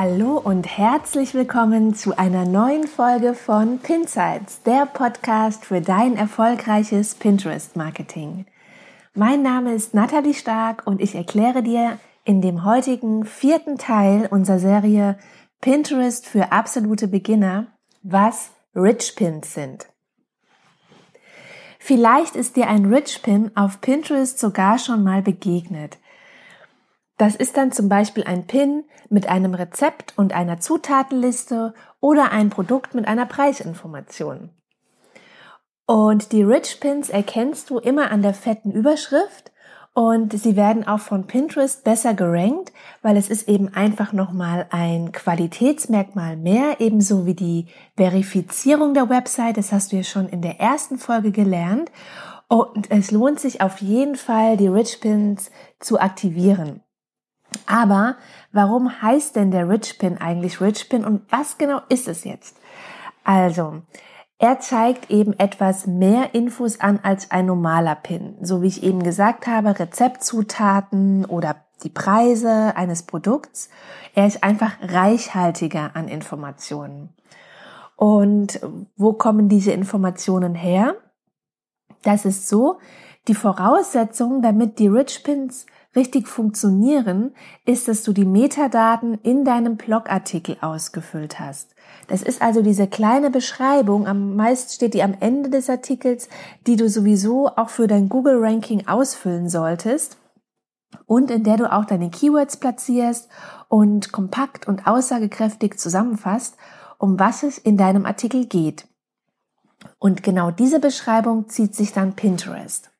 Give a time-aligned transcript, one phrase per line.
[0.00, 7.16] Hallo und herzlich willkommen zu einer neuen Folge von Pinsights, der Podcast für dein erfolgreiches
[7.16, 8.46] Pinterest-Marketing.
[9.14, 14.60] Mein Name ist Nathalie Stark und ich erkläre dir in dem heutigen vierten Teil unserer
[14.60, 15.18] Serie
[15.60, 17.66] Pinterest für absolute Beginner,
[18.04, 19.88] was Rich Pins sind.
[21.80, 25.98] Vielleicht ist dir ein Rich Pin auf Pinterest sogar schon mal begegnet.
[27.18, 32.48] Das ist dann zum Beispiel ein Pin mit einem Rezept und einer Zutatenliste oder ein
[32.48, 34.50] Produkt mit einer Preisinformation.
[35.84, 39.50] Und die Rich Pins erkennst du immer an der fetten Überschrift
[39.94, 45.10] und sie werden auch von Pinterest besser gerankt, weil es ist eben einfach nochmal ein
[45.10, 47.66] Qualitätsmerkmal mehr, ebenso wie die
[47.96, 49.56] Verifizierung der Website.
[49.56, 51.90] Das hast du ja schon in der ersten Folge gelernt.
[52.46, 56.82] Und es lohnt sich auf jeden Fall, die Rich Pins zu aktivieren.
[57.66, 58.16] Aber
[58.52, 62.56] warum heißt denn der Rich Pin eigentlich Rich Pin und was genau ist es jetzt?
[63.24, 63.82] Also,
[64.38, 68.36] er zeigt eben etwas mehr Infos an als ein normaler Pin.
[68.40, 73.68] So wie ich eben gesagt habe, Rezeptzutaten oder die Preise eines Produkts.
[74.14, 77.10] Er ist einfach reichhaltiger an Informationen.
[77.96, 78.60] Und
[78.96, 80.94] wo kommen diese Informationen her?
[82.02, 82.78] Das ist so,
[83.28, 89.76] die Voraussetzung, damit die Rich Pins richtig funktionieren, ist, dass du die Metadaten in deinem
[89.76, 91.74] Blogartikel ausgefüllt hast.
[92.06, 96.28] Das ist also diese kleine Beschreibung, am meisten steht die am Ende des Artikels,
[96.66, 100.16] die du sowieso auch für dein Google-Ranking ausfüllen solltest
[101.06, 103.28] und in der du auch deine Keywords platzierst
[103.68, 106.56] und kompakt und aussagekräftig zusammenfasst,
[106.98, 108.86] um was es in deinem Artikel geht.
[109.98, 112.90] Und genau diese Beschreibung zieht sich dann Pinterest.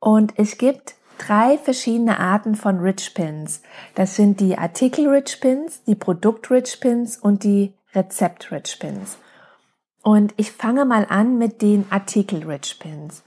[0.00, 3.62] Und es gibt drei verschiedene Arten von Rich Pins.
[3.94, 9.18] Das sind die Artikel Rich Pins, die Produkt Rich Pins und die Rezept Rich Pins.
[10.02, 13.24] Und ich fange mal an mit den Artikel Rich Pins.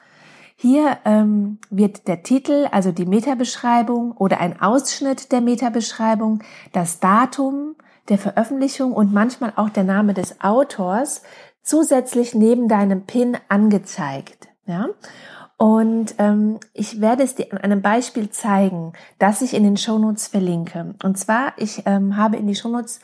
[0.56, 7.75] Hier ähm, wird der Titel, also die Metabeschreibung oder ein Ausschnitt der Metabeschreibung, das Datum
[8.09, 11.24] der Veröffentlichung und manchmal auch der Name des Autors
[11.63, 14.47] zusätzlich neben deinem Pin angezeigt.
[14.66, 14.89] Ja?
[15.57, 20.27] Und ähm, ich werde es dir an einem Beispiel zeigen, das ich in den Shownotes
[20.27, 20.95] verlinke.
[21.03, 23.00] Und zwar, ich ähm, habe in die Shownotes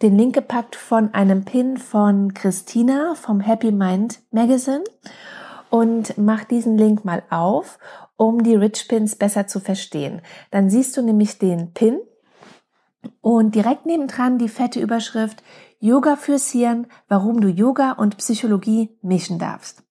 [0.00, 4.84] den Link gepackt von einem Pin von Christina vom Happy Mind Magazine
[5.70, 7.78] und mach diesen Link mal auf,
[8.16, 10.22] um die Rich Pins besser zu verstehen.
[10.50, 12.00] Dann siehst du nämlich den Pin
[13.20, 15.42] und direkt nebendran die fette Überschrift
[15.80, 19.84] Yoga fürs Hirn, warum du Yoga und Psychologie mischen darfst.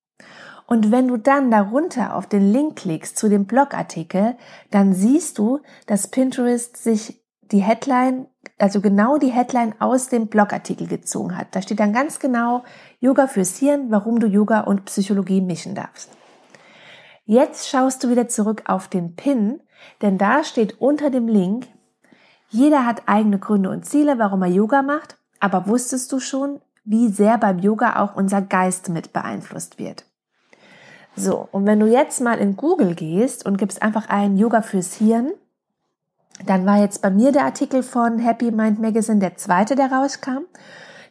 [0.66, 4.36] Und wenn du dann darunter auf den Link klickst zu dem Blogartikel,
[4.70, 8.28] dann siehst du, dass Pinterest sich die Headline,
[8.58, 11.56] also genau die Headline aus dem Blogartikel gezogen hat.
[11.56, 12.66] Da steht dann ganz genau
[13.00, 16.09] Yoga fürs Hirn, warum du Yoga und Psychologie mischen darfst.
[17.24, 19.62] Jetzt schaust du wieder zurück auf den Pin,
[20.02, 21.68] denn da steht unter dem Link,
[22.50, 27.09] jeder hat eigene Gründe und Ziele, warum er Yoga macht, aber wusstest du schon, wie
[27.09, 30.06] sehr beim Yoga auch unser Geist mit beeinflusst wird?
[31.16, 34.94] So, und wenn du jetzt mal in Google gehst und gibst einfach ein Yoga fürs
[34.94, 35.31] Hirn,
[36.46, 40.46] dann war jetzt bei mir der Artikel von Happy Mind Magazine der zweite, der rauskam,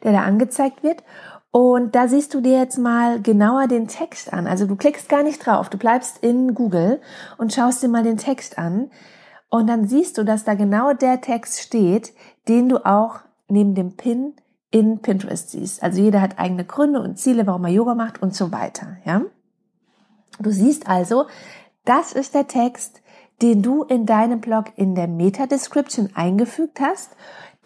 [0.05, 1.03] der da angezeigt wird.
[1.51, 4.47] Und da siehst du dir jetzt mal genauer den Text an.
[4.47, 7.01] Also du klickst gar nicht drauf, du bleibst in Google
[7.39, 8.91] und schaust dir mal den Text an.
[9.49, 12.13] Und dann siehst du, dass da genau der Text steht,
[12.47, 14.35] den du auch neben dem Pin
[14.71, 15.83] in Pinterest siehst.
[15.83, 18.97] Also jeder hat eigene Gründe und Ziele, warum er Yoga macht und so weiter.
[19.05, 19.23] Ja?
[20.39, 21.27] Du siehst also,
[21.85, 23.01] das ist der Text,
[23.43, 27.11] den du in deinem Blog in der Meta-Description eingefügt hast,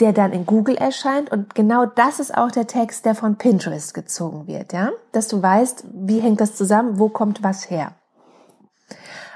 [0.01, 3.93] der dann in Google erscheint und genau das ist auch der Text, der von Pinterest
[3.93, 4.91] gezogen wird, ja?
[5.13, 7.93] Dass du weißt, wie hängt das zusammen, wo kommt was her.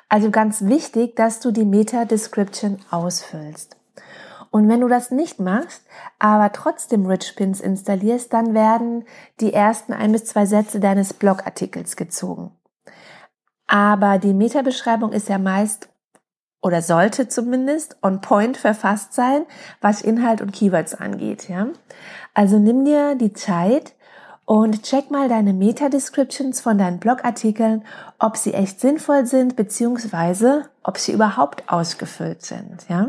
[0.08, 3.76] Also ganz wichtig, dass du die Meta-Description ausfüllst.
[4.54, 5.82] Und wenn du das nicht machst,
[6.20, 9.04] aber trotzdem Rich Pins installierst, dann werden
[9.40, 12.52] die ersten ein bis zwei Sätze deines Blogartikels gezogen.
[13.66, 15.88] Aber die Metabeschreibung ist ja meist
[16.62, 19.44] oder sollte zumindest on point verfasst sein,
[19.80, 21.66] was Inhalt und Keywords angeht, ja.
[22.32, 23.96] Also nimm dir die Zeit
[24.44, 27.84] und check mal deine Meta-Descriptions von deinen Blogartikeln,
[28.20, 33.08] ob sie echt sinnvoll sind, beziehungsweise ob sie überhaupt ausgefüllt sind, ja.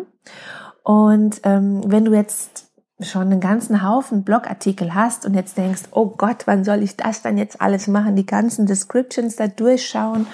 [0.85, 2.67] Und ähm, wenn du jetzt
[3.01, 7.23] schon einen ganzen Haufen Blogartikel hast und jetzt denkst, oh Gott, wann soll ich das
[7.23, 10.27] dann jetzt alles machen, die ganzen Descriptions da durchschauen,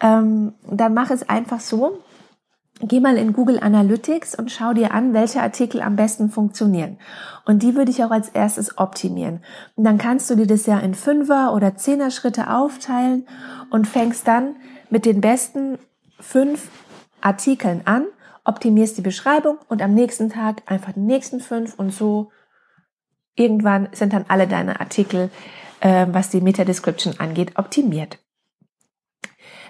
[0.00, 2.00] ähm, dann mach es einfach so,
[2.80, 6.98] Geh mal in Google Analytics und schau dir an, welche Artikel am besten funktionieren.
[7.44, 9.40] Und die würde ich auch als erstes optimieren.
[9.74, 13.26] Und dann kannst du dir das ja in Fünfer- oder Zehner Schritte aufteilen
[13.70, 14.54] und fängst dann
[14.90, 15.78] mit den besten
[16.20, 16.70] fünf
[17.20, 18.04] Artikeln an,
[18.48, 22.32] optimierst die Beschreibung und am nächsten Tag einfach die nächsten fünf und so
[23.36, 25.30] irgendwann sind dann alle deine Artikel,
[25.80, 28.18] äh, was die Meta-Description angeht, optimiert.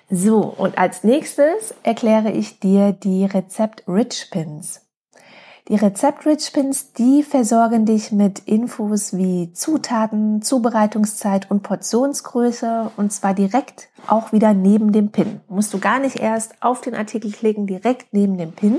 [0.08, 4.87] So, und als nächstes erkläre ich dir die Rezept-Rich-Pins.
[5.68, 13.90] Die Rezept-Rich-Pins, die versorgen dich mit Infos wie Zutaten, Zubereitungszeit und Portionsgröße und zwar direkt
[14.06, 15.40] auch wieder neben dem Pin.
[15.46, 18.76] Musst du gar nicht erst auf den Artikel klicken, direkt neben dem Pin.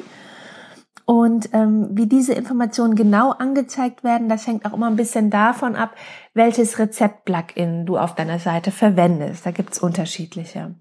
[1.06, 5.76] Und ähm, wie diese Informationen genau angezeigt werden, das hängt auch immer ein bisschen davon
[5.76, 5.92] ab,
[6.34, 9.46] welches Rezept-Plugin du auf deiner Seite verwendest.
[9.46, 10.74] Da gibt's unterschiedliche.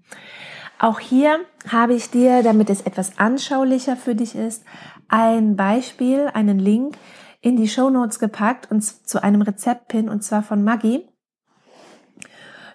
[0.79, 4.63] Auch hier habe ich dir, damit es etwas anschaulicher für dich ist,
[5.09, 6.95] ein Beispiel, einen Link
[7.41, 11.07] in die Show Notes gepackt und zu einem Rezeptpin und zwar von Maggi.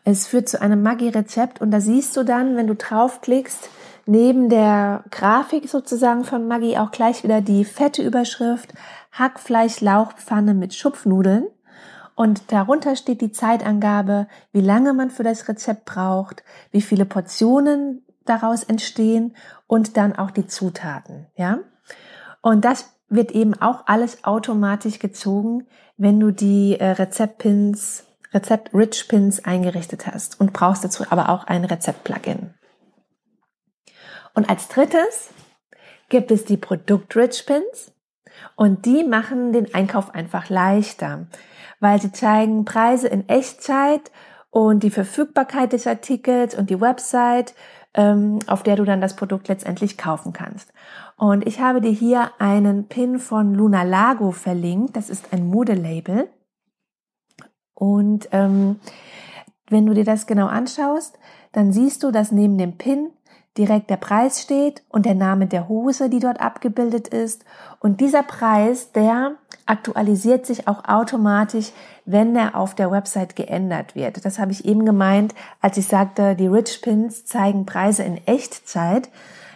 [0.05, 3.71] Es führt zu einem Maggi-Rezept und da siehst du dann, wenn du draufklickst,
[4.07, 8.75] neben der Grafik sozusagen von Maggi auch gleich wieder die fette Überschrift
[9.13, 11.47] Hackfleisch Lauchpfanne mit Schupfnudeln.
[12.17, 18.05] Und darunter steht die Zeitangabe, wie lange man für das Rezept braucht, wie viele Portionen
[18.25, 19.35] daraus entstehen
[19.67, 21.61] und dann auch die Zutaten, ja?
[22.45, 30.07] Und das wird eben auch alles automatisch gezogen, wenn du die äh, Rezeptpins, Rezept-Rich-Pins eingerichtet
[30.07, 32.55] hast und brauchst dazu aber auch ein Rezept-Plugin.
[34.35, 35.31] Und als drittes
[36.09, 37.93] gibt es die Produkt-Rich-Pins
[38.57, 41.27] und die machen den Einkauf einfach leichter
[41.85, 44.11] weil sie zeigen Preise in Echtzeit
[44.51, 47.55] und die Verfügbarkeit des Artikels und die Website,
[47.97, 50.73] auf der du dann das Produkt letztendlich kaufen kannst.
[51.17, 54.97] Und ich habe dir hier einen Pin von Luna Lago verlinkt.
[54.97, 56.29] Das ist ein Modelabel.
[57.75, 58.81] Und ähm,
[59.69, 61.19] wenn du dir das genau anschaust,
[61.53, 63.11] dann siehst du, dass neben dem Pin
[63.57, 67.45] direkt der Preis steht und der Name der Hose, die dort abgebildet ist.
[67.79, 69.33] Und dieser Preis, der
[69.67, 71.73] aktualisiert sich auch automatisch,
[72.05, 74.25] wenn er auf der Website geändert wird.
[74.25, 79.09] Das habe ich eben gemeint, als ich sagte, die Rich Pins zeigen Preise in Echtzeit.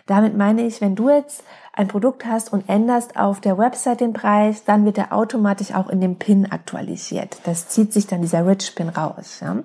[0.07, 1.43] Damit meine ich, wenn du jetzt
[1.73, 5.89] ein Produkt hast und änderst auf der Website den Preis, dann wird er automatisch auch
[5.89, 7.39] in dem Pin aktualisiert.
[7.45, 9.41] Das zieht sich dann dieser Rich Pin raus.
[9.41, 9.57] Ja,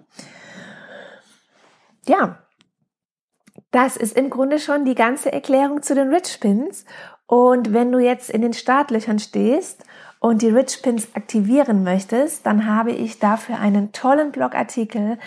[2.06, 2.43] ja
[3.74, 6.86] das ist im Grunde schon die ganze Erklärung zu den Rich Pins.
[7.26, 9.84] Und wenn du jetzt in den Startlöchern stehst
[10.20, 15.18] und die Rich Pins aktivieren möchtest, dann habe ich dafür einen tollen Blogartikel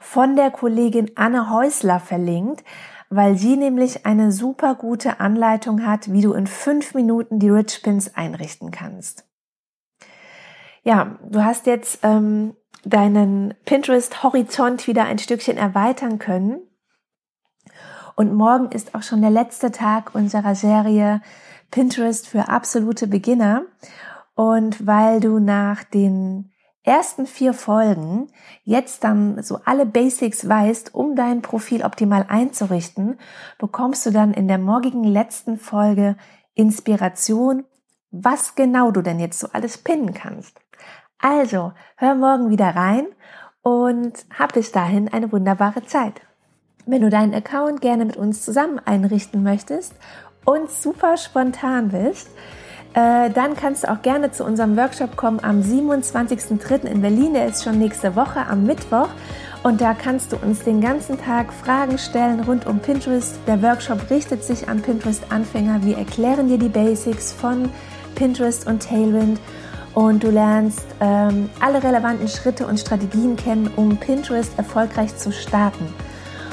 [0.00, 2.64] von der Kollegin Anne Häusler verlinkt,
[3.08, 7.84] weil sie nämlich eine super gute Anleitung hat, wie du in fünf Minuten die Rich
[7.84, 9.28] Pins einrichten kannst.
[10.82, 16.62] Ja, du hast jetzt ähm, deinen Pinterest-Horizont wieder ein Stückchen erweitern können
[18.14, 21.20] und morgen ist auch schon der letzte Tag unserer Serie
[21.70, 23.62] Pinterest für absolute Beginner.
[24.34, 26.52] Und weil du nach den
[26.84, 28.28] ersten vier Folgen
[28.64, 33.18] jetzt dann so alle Basics weißt, um dein Profil optimal einzurichten,
[33.58, 36.16] bekommst du dann in der morgigen letzten Folge
[36.54, 37.64] Inspiration,
[38.10, 40.60] was genau du denn jetzt so alles pinnen kannst.
[41.18, 43.06] Also, hör morgen wieder rein
[43.62, 46.20] und hab bis dahin eine wunderbare Zeit.
[46.84, 49.94] Wenn du deinen Account gerne mit uns zusammen einrichten möchtest
[50.44, 52.28] und super spontan bist,
[52.94, 56.86] äh, dann kannst du auch gerne zu unserem Workshop kommen am 27.03.
[56.86, 57.34] in Berlin.
[57.34, 59.08] Der ist schon nächste Woche am Mittwoch.
[59.62, 63.38] Und da kannst du uns den ganzen Tag Fragen stellen rund um Pinterest.
[63.46, 65.84] Der Workshop richtet sich an Pinterest-Anfänger.
[65.84, 67.70] Wir erklären dir die Basics von
[68.16, 69.38] Pinterest und Tailwind.
[69.94, 75.86] Und du lernst ähm, alle relevanten Schritte und Strategien kennen, um Pinterest erfolgreich zu starten.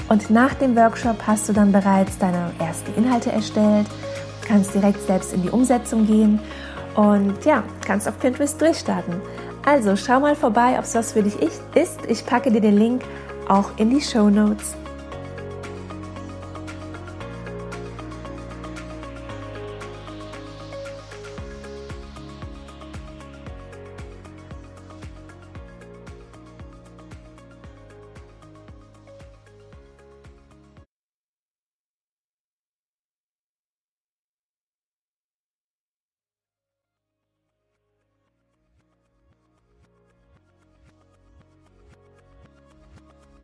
[0.09, 3.87] Und nach dem Workshop hast du dann bereits deine ersten Inhalte erstellt,
[4.47, 6.39] kannst direkt selbst in die Umsetzung gehen
[6.95, 9.21] und ja, kannst auf Pinterest durchstarten.
[9.65, 11.37] Also schau mal vorbei, ob es was für dich
[11.75, 11.99] ist.
[12.07, 13.03] Ich packe dir den Link
[13.47, 14.75] auch in die Show Notes.